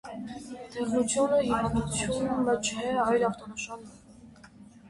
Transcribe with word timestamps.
Դեղնութիւնը 0.75 1.37
հիւանդութիւն 1.43 2.41
մը 2.47 2.57
չէ, 2.71 2.97
այլ 3.05 3.29
ախտանշան 3.29 3.85
մը։ 3.93 4.55